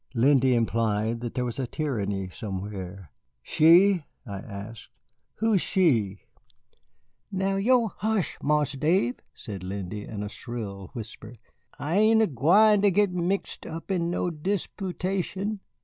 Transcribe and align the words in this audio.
Lindy 0.15 0.55
implied 0.55 1.21
that 1.21 1.35
there 1.35 1.45
was 1.45 1.59
tyranny 1.71 2.27
somewhere. 2.29 3.11
"She?" 3.43 4.03
I 4.25 4.37
asked, 4.39 4.89
"who's 5.35 5.61
she?" 5.61 6.21
"Now 7.31 7.57
yo' 7.57 7.89
hush, 7.97 8.39
Marse 8.41 8.71
Dave," 8.73 9.19
said 9.35 9.61
Lindy, 9.63 10.03
in 10.05 10.23
a 10.23 10.27
shrill 10.29 10.89
whisper, 10.93 11.35
"I 11.77 11.97
ain't 11.97 12.23
er 12.23 12.25
gwine 12.25 12.81
ter 12.81 12.89
git 12.89 13.11
mixed 13.11 13.67
up 13.67 13.91
in 13.91 14.09
no 14.09 14.31
disputation. 14.31 15.59